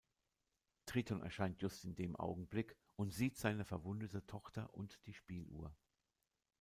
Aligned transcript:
Triton 0.87 1.21
erscheint 1.21 1.61
just 1.61 1.85
in 1.85 1.93
dem 1.95 2.15
Augenblick 2.15 2.75
und 2.95 3.13
sieht 3.13 3.37
seine 3.37 3.65
verwundete 3.65 4.25
Tochter 4.25 4.73
und 4.73 4.99
die 5.05 5.13
Spieluhr. 5.13 5.75